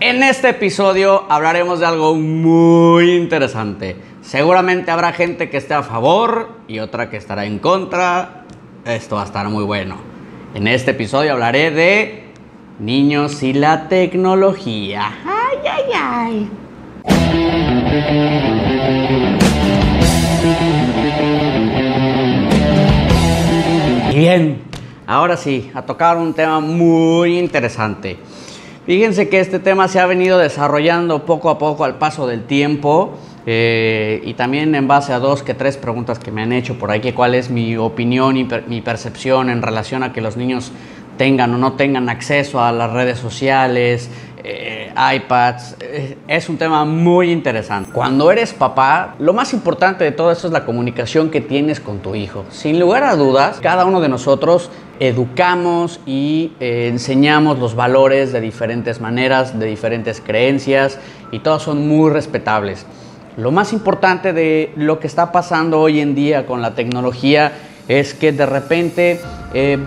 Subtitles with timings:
[0.00, 3.96] En este episodio hablaremos de algo muy interesante.
[4.22, 8.44] Seguramente habrá gente que esté a favor y otra que estará en contra.
[8.84, 9.96] Esto va a estar muy bueno.
[10.54, 12.22] En este episodio hablaré de
[12.78, 15.18] niños y la tecnología.
[15.26, 16.50] Ay, ay, ay.
[24.14, 24.62] Bien,
[25.08, 28.16] ahora sí, a tocar un tema muy interesante.
[28.88, 33.18] Fíjense que este tema se ha venido desarrollando poco a poco al paso del tiempo
[33.44, 36.90] eh, y también en base a dos que tres preguntas que me han hecho por
[36.90, 40.72] ahí, que cuál es mi opinión y mi percepción en relación a que los niños
[41.18, 44.08] tengan o no tengan acceso a las redes sociales,
[44.42, 45.76] eh, iPads.
[45.80, 47.90] Eh, es un tema muy interesante.
[47.92, 51.98] Cuando eres papá, lo más importante de todo esto es la comunicación que tienes con
[51.98, 52.46] tu hijo.
[52.48, 54.70] Sin lugar a dudas, cada uno de nosotros
[55.00, 60.98] educamos y eh, enseñamos los valores de diferentes maneras, de diferentes creencias
[61.32, 62.86] y todos son muy respetables.
[63.36, 67.52] Lo más importante de lo que está pasando hoy en día con la tecnología
[67.86, 69.20] es que de repente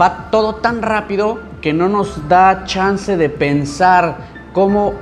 [0.00, 4.16] va todo tan rápido que no nos da chance de pensar
[4.52, 4.94] cómo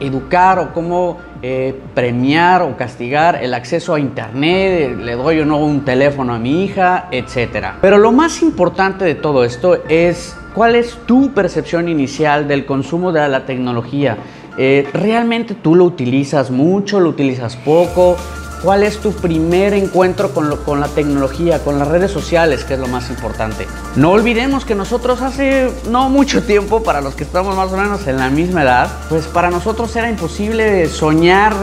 [0.00, 5.58] educar o cómo eh, premiar o castigar el acceso a internet, le doy o no
[5.58, 7.68] un teléfono a mi hija, etc.
[7.80, 13.10] Pero lo más importante de todo esto es cuál es tu percepción inicial del consumo
[13.10, 14.18] de la tecnología.
[14.58, 18.16] Eh, ¿Realmente tú lo utilizas mucho, lo utilizas poco?
[18.62, 22.80] ¿Cuál es tu primer encuentro con, con, la tecnología, con las redes sociales, que es
[22.80, 23.66] lo más importante?
[23.96, 28.06] No olvidemos que nosotros hace no mucho tiempo, para los que estamos más o menos
[28.06, 31.54] en la misma edad, pues para nosotros era imposible soñar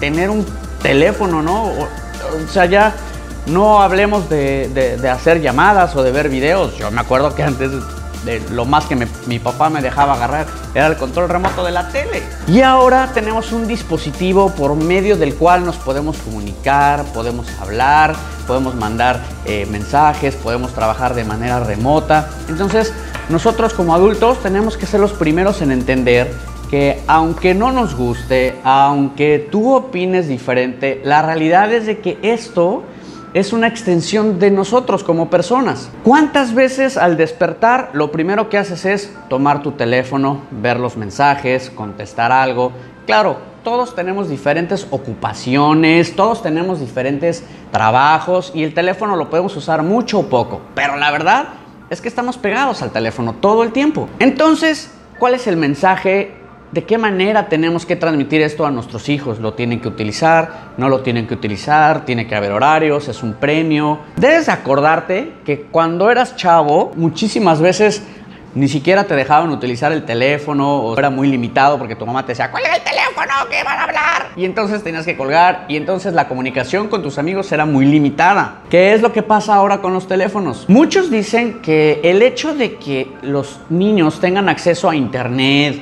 [0.00, 0.46] tener un
[0.82, 1.64] teléfono, ¿no?
[1.64, 1.88] O,
[2.50, 2.94] sea, ya
[3.46, 4.68] no hablemos de,
[5.00, 6.76] de hacer llamadas o de ver videos.
[6.78, 7.70] Yo me acuerdo que antes
[8.50, 12.22] lo más que mi papá me dejaba agarrar era el control remoto de la tele.
[12.48, 18.14] Y ahora tenemos un dispositivo por medio del cual nos podemos comunicar, podemos hablar,
[18.46, 22.28] podemos mandar eh, mensajes, podemos trabajar de manera remota.
[22.48, 22.92] Entonces,
[23.28, 26.32] nosotros como adultos tenemos que ser los primeros en entender
[26.70, 32.82] que aunque no nos guste, aunque tú opines diferente, la realidad es de que esto
[33.36, 35.90] es una extensión de nosotros como personas.
[36.02, 41.68] ¿Cuántas veces al despertar lo primero que haces es tomar tu teléfono, ver los mensajes,
[41.68, 42.72] contestar algo?
[43.04, 49.82] Claro, todos tenemos diferentes ocupaciones, todos tenemos diferentes trabajos y el teléfono lo podemos usar
[49.82, 51.48] mucho o poco, pero la verdad
[51.90, 54.08] es que estamos pegados al teléfono todo el tiempo.
[54.18, 56.32] Entonces, ¿cuál es el mensaje
[56.76, 59.38] ¿De qué manera tenemos que transmitir esto a nuestros hijos?
[59.38, 60.74] ¿Lo tienen que utilizar?
[60.76, 62.04] ¿No lo tienen que utilizar?
[62.04, 63.08] ¿Tiene que haber horarios?
[63.08, 64.00] ¿Es un premio?
[64.16, 68.02] Debes acordarte que cuando eras chavo, muchísimas veces
[68.54, 72.32] ni siquiera te dejaban utilizar el teléfono o era muy limitado porque tu mamá te
[72.32, 74.28] decía, es el teléfono, que van a hablar.
[74.36, 78.60] Y entonces tenías que colgar y entonces la comunicación con tus amigos era muy limitada.
[78.68, 80.66] ¿Qué es lo que pasa ahora con los teléfonos?
[80.68, 85.80] Muchos dicen que el hecho de que los niños tengan acceso a internet,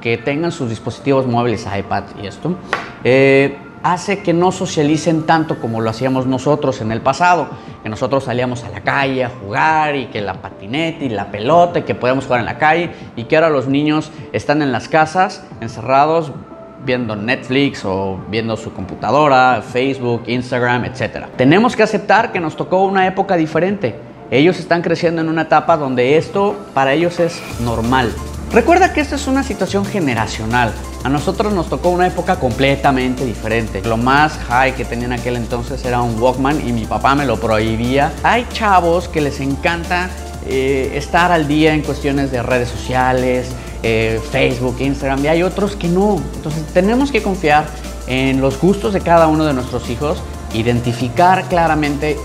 [0.00, 2.56] que tengan sus dispositivos móviles, iPad y esto,
[3.04, 7.48] eh, hace que no socialicen tanto como lo hacíamos nosotros en el pasado,
[7.82, 11.78] que nosotros salíamos a la calle a jugar y que la patineta y la pelota
[11.78, 14.88] y que podíamos jugar en la calle y que ahora los niños están en las
[14.88, 16.32] casas encerrados
[16.84, 21.26] viendo Netflix o viendo su computadora, Facebook, Instagram, etc.
[21.36, 23.94] Tenemos que aceptar que nos tocó una época diferente.
[24.30, 28.12] Ellos están creciendo en una etapa donde esto para ellos es normal.
[28.52, 30.72] Recuerda que esta es una situación generacional.
[31.04, 33.82] A nosotros nos tocó una época completamente diferente.
[33.82, 37.26] Lo más high que tenía en aquel entonces era un Walkman y mi papá me
[37.26, 38.12] lo prohibía.
[38.22, 40.10] Hay chavos que les encanta
[40.46, 43.48] eh, estar al día en cuestiones de redes sociales,
[43.82, 46.20] eh, Facebook, Instagram, y hay otros que no.
[46.36, 47.66] Entonces tenemos que confiar
[48.06, 50.22] en los gustos de cada uno de nuestros hijos,
[50.54, 52.16] identificar claramente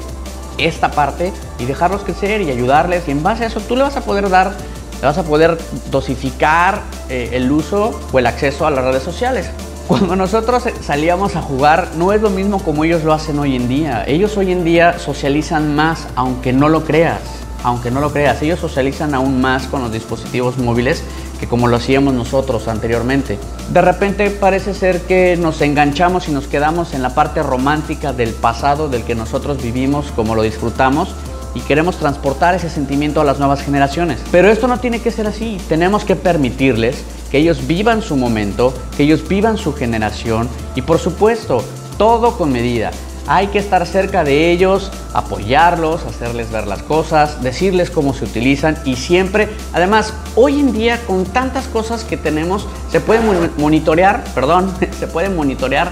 [0.58, 3.08] esta parte y dejarlos crecer y ayudarles.
[3.08, 4.54] Y en base a eso tú le vas a poder dar
[5.02, 5.58] le vas a poder
[5.90, 9.50] dosificar eh, el uso o el acceso a las redes sociales.
[9.88, 13.68] Cuando nosotros salíamos a jugar no es lo mismo como ellos lo hacen hoy en
[13.68, 14.04] día.
[14.06, 17.20] Ellos hoy en día socializan más aunque no lo creas.
[17.64, 21.04] Aunque no lo creas, ellos socializan aún más con los dispositivos móviles
[21.40, 23.38] que como lo hacíamos nosotros anteriormente.
[23.72, 28.34] De repente parece ser que nos enganchamos y nos quedamos en la parte romántica del
[28.34, 31.16] pasado del que nosotros vivimos, como lo disfrutamos,
[31.54, 34.20] y queremos transportar ese sentimiento a las nuevas generaciones.
[34.32, 35.58] Pero esto no tiene que ser así.
[35.68, 41.00] Tenemos que permitirles que ellos vivan su momento, que ellos vivan su generación y por
[41.00, 41.64] supuesto,
[41.98, 42.92] todo con medida.
[43.28, 48.78] hay que estar cerca de ellos, apoyarlos, hacerles ver las cosas, decirles cómo se utilizan
[48.84, 53.22] y siempre, además, hoy en día con tantas cosas que tenemos, se puede
[53.58, 55.92] monitorear, perdón, se puede monitorear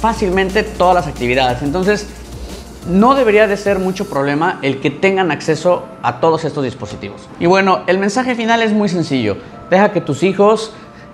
[0.00, 1.62] fácilmente todas las actividades.
[1.62, 2.06] Entonces,
[2.86, 7.28] no debería de ser mucho problema el que tengan acceso a todos estos dispositivos.
[7.40, 9.36] Y bueno, el mensaje final es muy sencillo.
[9.70, 10.72] Deja que tus hijos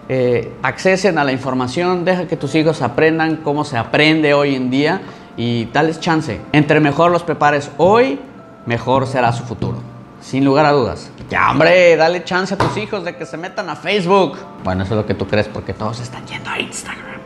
[0.09, 4.71] eh, accesen a la información, deja que tus hijos aprendan cómo se aprende hoy en
[4.71, 5.01] día
[5.37, 6.41] y dales chance.
[6.53, 8.21] Entre mejor los prepares hoy,
[8.67, 9.79] mejor será su futuro.
[10.21, 11.11] Sin lugar a dudas.
[11.29, 14.39] Ya, hombre, dale chance a tus hijos de que se metan a Facebook.
[14.63, 17.24] Bueno, eso es lo que tú crees porque todos están yendo a Instagram.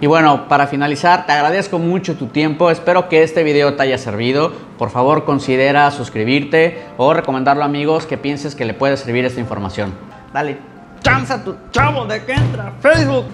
[0.00, 2.70] Y bueno, para finalizar, te agradezco mucho tu tiempo.
[2.70, 4.52] Espero que este video te haya servido.
[4.76, 9.40] Por favor, considera suscribirte o recomendarlo a amigos que pienses que le puede servir esta
[9.40, 9.94] información.
[10.34, 10.58] Dale
[11.02, 13.24] chance a tu chavo de que entra Facebook.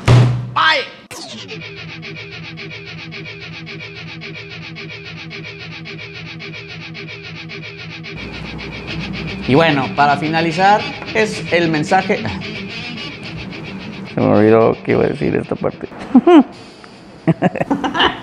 [0.55, 1.03] Bye.
[9.49, 10.81] Y bueno, para finalizar,
[11.15, 12.23] es el mensaje.
[14.23, 15.89] Me olvidó que iba a decir esta parte.